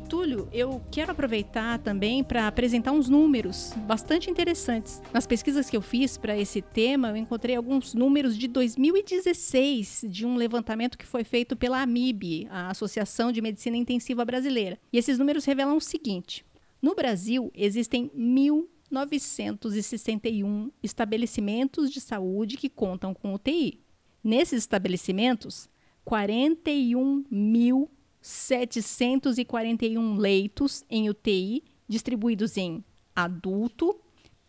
[0.00, 5.02] Túlio, eu quero aproveitar também para apresentar uns números bastante interessantes.
[5.12, 10.26] Nas pesquisas que eu fiz para esse tema, eu encontrei alguns números de 2016 de
[10.26, 14.78] um levantamento que foi feito pela AMIB, a Associação de Medicina Intensiva Brasileira.
[14.92, 16.44] E esses números revelam o seguinte:
[16.80, 23.80] no Brasil existem mil 961 estabelecimentos de saúde que contam com UTI.
[24.22, 25.68] Nesses estabelecimentos,
[26.04, 27.90] 41 mil
[28.26, 32.84] 741 leitos em UTI, distribuídos em
[33.14, 33.96] adulto,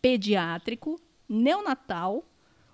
[0.02, 2.28] pediátrico, neonatal,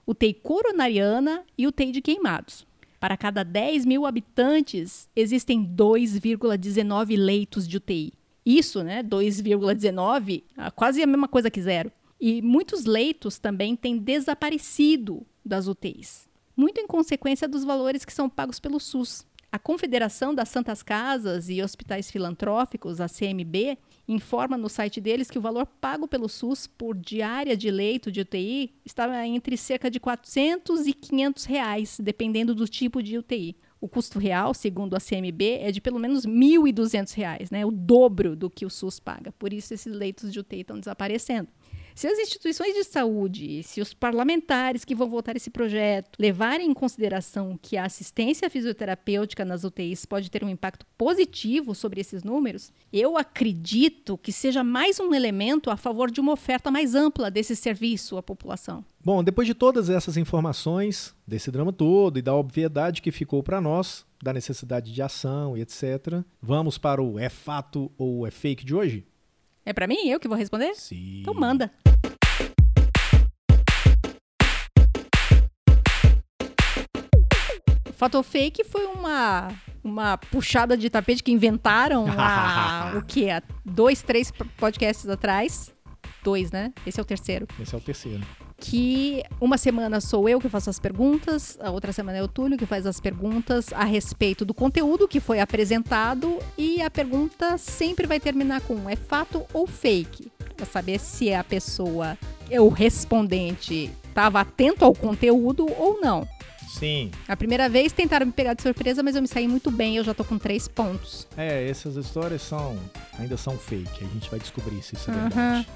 [0.08, 2.66] UTI coronariana e UTI de queimados.
[3.02, 8.13] Para cada 10 mil habitantes, existem 2,19 leitos de UTI.
[8.46, 9.04] Isso, né?
[9.04, 11.92] 2,19, ah, quase a mesma coisa que zero.
[12.18, 18.30] E muitos leitos também têm desaparecido das UTIs, muito em consequência dos valores que são
[18.30, 19.26] pagos pelo SUS.
[19.54, 25.38] A Confederação das Santas Casas e Hospitais Filantrópicos, a CMB, informa no site deles que
[25.38, 30.00] o valor pago pelo SUS por diária de leito de UTI está entre cerca de
[30.00, 33.56] 400 e 500 reais, dependendo do tipo de UTI.
[33.80, 37.63] O custo real, segundo a CMB, é de pelo menos R$ 1.200, né?
[37.63, 39.32] o dobro do que o SUS paga.
[39.34, 41.48] Por isso, esses leitos de UTI estão desaparecendo.
[41.95, 46.73] Se as instituições de saúde, se os parlamentares que vão votar esse projeto levarem em
[46.73, 52.71] consideração que a assistência fisioterapêutica nas UTIs pode ter um impacto positivo sobre esses números,
[52.91, 57.56] eu acredito que seja mais um elemento a favor de uma oferta mais ampla desse
[57.56, 58.84] serviço à população.
[59.03, 63.62] Bom, depois de todas essas informações, desse drama todo e da obviedade que ficou para
[63.62, 68.65] nós, da necessidade de ação e etc., vamos para o é fato ou é fake
[68.65, 69.06] de hoje?
[69.65, 70.08] É para mim?
[70.08, 70.73] Eu que vou responder?
[70.75, 71.21] Sim.
[71.21, 71.71] Então manda.
[77.96, 79.50] Fato fake foi uma
[79.84, 83.30] uma puxada de tapete que inventaram há o que?
[83.30, 85.74] Há dois, três podcasts atrás.
[86.24, 86.72] Dois, né?
[86.86, 87.48] Esse é o terceiro.
[87.60, 88.24] Esse é o terceiro
[88.63, 92.58] que uma semana sou eu que faço as perguntas, a outra semana é o Túlio
[92.58, 98.08] que faz as perguntas a respeito do conteúdo que foi apresentado e a pergunta sempre
[98.08, 100.32] vai terminar com é fato ou fake,
[100.63, 102.17] para saber se a pessoa,
[102.49, 106.28] o respondente, estava atento ao conteúdo ou não.
[106.69, 107.12] Sim.
[107.28, 110.04] A primeira vez tentaram me pegar de surpresa, mas eu me saí muito bem, eu
[110.04, 111.28] já tô com três pontos.
[111.38, 112.78] É, essas histórias são
[113.19, 115.21] ainda são fake, a gente vai descobrir se isso é uhum.
[115.21, 115.67] verdade.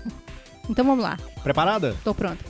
[0.66, 1.18] Então vamos lá.
[1.42, 1.94] Preparada?
[2.02, 2.42] Tô pronta.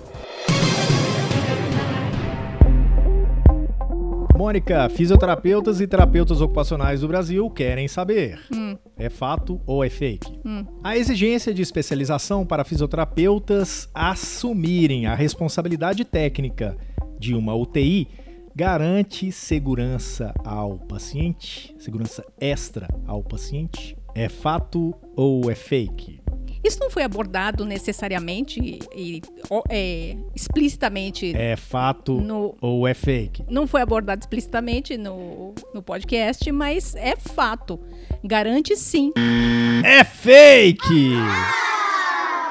[4.44, 8.76] Mônica, fisioterapeutas e terapeutas ocupacionais do Brasil querem saber: hum.
[8.94, 10.38] é fato ou é fake?
[10.44, 10.66] Hum.
[10.84, 16.76] A exigência de especialização para fisioterapeutas assumirem a responsabilidade técnica
[17.18, 18.06] de uma UTI
[18.54, 23.96] garante segurança ao paciente, segurança extra ao paciente?
[24.14, 26.20] É fato ou é fake?
[26.62, 29.20] Isso não foi abordado necessariamente e,
[29.68, 31.36] é, explicitamente.
[31.36, 33.44] É fato no, ou é fake?
[33.50, 37.78] Não foi abordado explicitamente no, no podcast, mas é fato.
[38.22, 39.12] Garante sim.
[39.84, 41.10] É fake!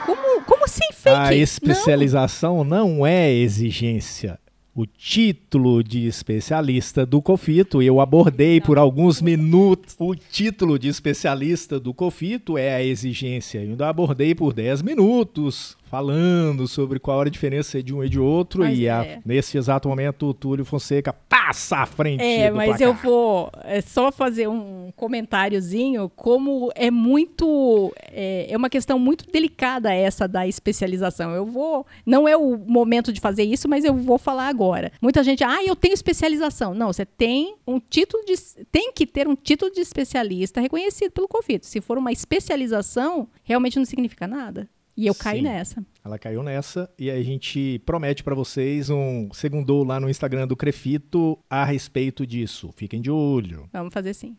[0.06, 1.16] Como, como assim fake?
[1.16, 4.38] A especialização não, não é exigência
[4.76, 7.82] o título de especialista do COFITO.
[7.82, 9.96] Eu abordei por alguns minutos.
[10.00, 13.60] O título de especialista do COFITO é a exigência.
[13.60, 18.10] Eu ainda abordei por 10 minutos falando sobre qual era a diferença de um e
[18.10, 18.64] de outro.
[18.64, 18.92] Mas e é.
[18.92, 22.24] a, nesse exato momento, o Túlio Fonseca passa à frente.
[22.24, 22.88] É, mas placar.
[22.88, 27.94] eu vou é só fazer um comentáriozinho, como é muito.
[28.12, 31.30] É, é, uma questão muito delicada essa da especialização.
[31.36, 31.86] Eu vou.
[32.04, 34.92] Não é o momento de fazer isso, mas eu vou falar agora.
[35.00, 36.74] Muita gente, ah, eu tenho especialização.
[36.74, 38.34] Não, você tem um título de.
[38.72, 41.68] Tem que ter um título de especialista reconhecido pelo COFIT.
[41.68, 44.68] Se for uma especialização, realmente não significa nada.
[44.96, 45.86] E eu caí Sim, nessa.
[46.06, 50.56] Ela caiu nessa e a gente promete para vocês um segundo lá no Instagram do
[50.56, 52.72] Crefito a respeito disso.
[52.76, 53.68] Fiquem de olho.
[53.74, 54.38] Vamos fazer sim.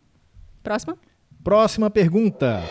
[0.62, 0.96] Próxima?
[1.42, 2.62] Próxima pergunta.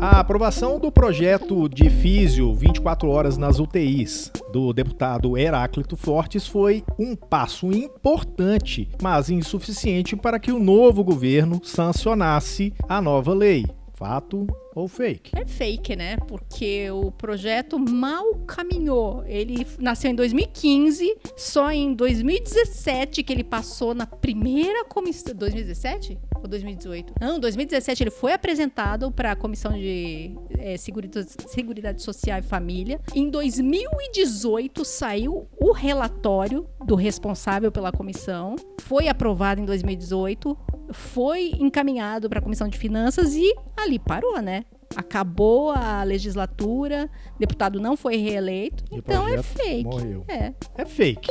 [0.00, 6.82] A aprovação do projeto de físio 24 horas nas UTIs do deputado Heráclito Fortes foi
[6.98, 13.64] um passo importante, mas insuficiente para que o novo governo sancionasse a nova lei.
[14.02, 15.32] Fato ou fake?
[15.36, 16.16] É fake, né?
[16.16, 19.24] Porque o projeto mal caminhou.
[19.26, 25.34] Ele nasceu em 2015, só em 2017 que ele passou na primeira comissão.
[25.34, 27.14] 2017 ou 2018?
[27.20, 33.00] Não, 2017 ele foi apresentado para a Comissão de é, Seguridade Social e Família.
[33.14, 38.56] Em 2018 saiu o relatório do responsável pela comissão.
[38.80, 40.56] Foi aprovado em 2018
[40.92, 44.61] foi encaminhado para a Comissão de Finanças e ali parou, né?
[44.96, 49.84] Acabou a legislatura, o deputado não foi reeleito, e então é fake.
[49.84, 50.24] Morreu.
[50.28, 50.52] É.
[50.76, 51.30] é fake.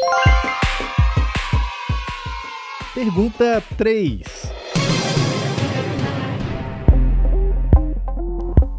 [2.94, 4.52] Pergunta 3.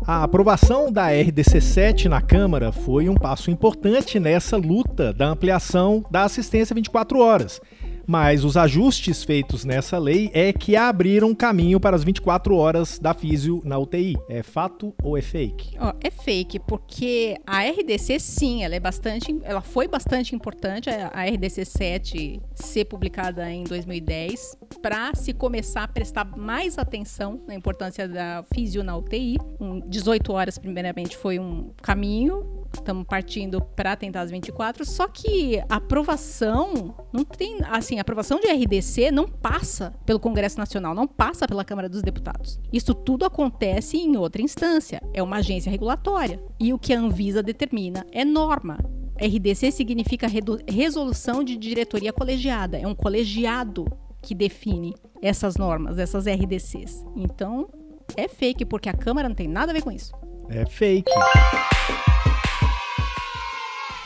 [0.05, 6.05] A aprovação da RDC 7 na Câmara foi um passo importante nessa luta da ampliação
[6.11, 7.61] da assistência 24 horas
[8.07, 13.14] mas os ajustes feitos nessa lei é que abriram caminho para as 24 horas da
[13.14, 14.16] físio na UTI.
[14.28, 15.76] É fato ou é fake?
[15.80, 21.24] Oh, é fake, porque a RDC sim, ela é bastante, ela foi bastante importante a
[21.24, 28.09] RDC 7 ser publicada em 2010 para se começar a prestar mais atenção na importância
[28.09, 29.38] da físio na UTI.
[29.61, 35.62] Um, 18 horas primeiramente foi um caminho estamos partindo para tentar as 24, só que
[35.68, 37.59] a aprovação não tem,
[37.93, 42.03] assim, a aprovação de RDC não passa pelo Congresso Nacional, não passa pela Câmara dos
[42.03, 42.59] Deputados.
[42.72, 46.43] Isso tudo acontece em outra instância, é uma agência regulatória.
[46.59, 48.78] E o que a Anvisa determina é norma.
[49.20, 50.26] RDC significa
[50.66, 53.84] resolução de diretoria colegiada, é um colegiado
[54.22, 57.05] que define essas normas, essas RDCs.
[57.14, 57.68] Então,
[58.16, 60.12] é fake porque a Câmara não tem nada a ver com isso.
[60.49, 61.11] É fake.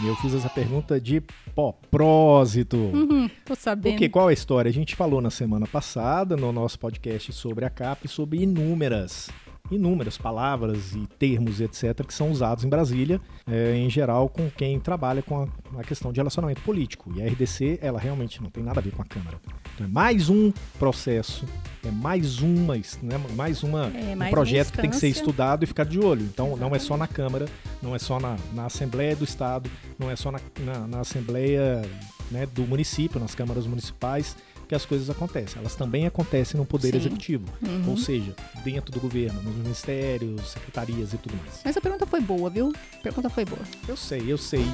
[0.00, 1.22] E eu fiz essa pergunta de
[1.54, 2.76] propósito.
[2.76, 3.94] Uhum, tô sabendo.
[3.94, 4.68] Porque qual é a história?
[4.68, 9.30] A gente falou na semana passada, no nosso podcast sobre a CAP, sobre inúmeras
[9.70, 14.78] inúmeras palavras e termos, etc., que são usados em Brasília, é, em geral, com quem
[14.78, 17.12] trabalha com a, a, questão de relacionamento político.
[17.14, 19.38] E a RDC, ela realmente não tem nada a ver com a Câmara.
[19.74, 21.44] Então é mais um processo,
[21.84, 25.64] é mais uma, né, mais, uma, é, mais um projeto que tem que ser estudado
[25.64, 26.22] e ficar de olho.
[26.22, 26.70] Então Exatamente.
[26.70, 27.46] não é só na Câmara,
[27.82, 31.82] não é só na, na Assembleia do Estado, não é só na, na, na Assembleia
[32.30, 34.36] né, do município, nas câmaras municipais,
[34.68, 35.58] que as coisas acontecem.
[35.60, 36.98] Elas também acontecem no Poder Sim.
[36.98, 37.90] Executivo, uhum.
[37.90, 41.60] ou seja, dentro do governo, nos ministérios, secretarias e tudo mais.
[41.64, 42.72] Mas a pergunta foi boa, viu?
[42.98, 43.62] A pergunta foi boa.
[43.86, 44.64] Eu sei, eu sei.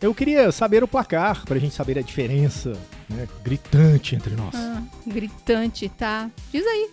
[0.00, 2.74] Eu queria saber o placar, pra gente saber a diferença
[3.08, 4.54] né, gritante entre nós.
[4.54, 6.30] Ah, gritante, tá.
[6.52, 6.90] Diz aí.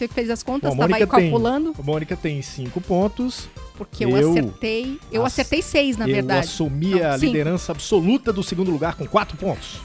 [0.00, 1.72] Você que fez as contas, estava aí calculando.
[1.72, 4.98] Tem, a Mônica tem cinco pontos, porque eu, eu acertei.
[5.12, 6.46] Eu acertei seis, na eu verdade.
[6.46, 7.26] Eu assumi Não, a cinco.
[7.26, 9.78] liderança absoluta do segundo lugar com quatro pontos.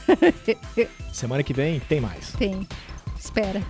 [1.12, 2.32] Semana que vem tem mais.
[2.38, 2.66] Tem.
[3.18, 3.62] Espera.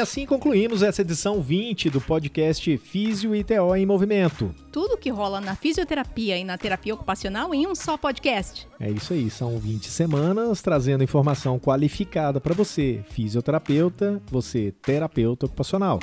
[0.00, 4.54] Assim concluímos essa edição 20 do podcast Físio e TO em Movimento.
[4.72, 8.66] Tudo que rola na fisioterapia e na terapia ocupacional em um só podcast.
[8.80, 16.00] É isso aí, são 20 semanas trazendo informação qualificada para você, fisioterapeuta, você terapeuta ocupacional.